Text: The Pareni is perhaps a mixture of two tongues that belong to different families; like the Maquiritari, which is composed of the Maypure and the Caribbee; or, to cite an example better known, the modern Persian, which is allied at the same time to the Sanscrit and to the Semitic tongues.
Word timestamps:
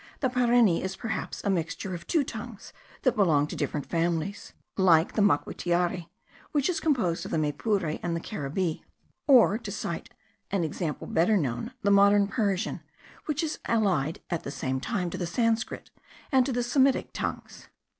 The 0.21 0.29
Pareni 0.31 0.81
is 0.81 0.95
perhaps 0.95 1.43
a 1.43 1.51
mixture 1.51 1.93
of 1.93 2.07
two 2.07 2.23
tongues 2.23 2.73
that 3.03 3.15
belong 3.15 3.45
to 3.45 3.55
different 3.55 3.85
families; 3.85 4.53
like 4.75 5.13
the 5.13 5.21
Maquiritari, 5.21 6.07
which 6.53 6.69
is 6.71 6.79
composed 6.79 7.23
of 7.23 7.29
the 7.29 7.37
Maypure 7.37 7.99
and 8.01 8.15
the 8.15 8.19
Caribbee; 8.19 8.83
or, 9.27 9.59
to 9.59 9.71
cite 9.71 10.09
an 10.49 10.63
example 10.63 11.05
better 11.05 11.37
known, 11.37 11.73
the 11.83 11.91
modern 11.91 12.27
Persian, 12.27 12.81
which 13.27 13.43
is 13.43 13.59
allied 13.65 14.21
at 14.31 14.41
the 14.41 14.49
same 14.49 14.79
time 14.79 15.11
to 15.11 15.19
the 15.19 15.27
Sanscrit 15.27 15.91
and 16.31 16.47
to 16.47 16.51
the 16.51 16.63
Semitic 16.63 17.13
tongues. 17.13 17.67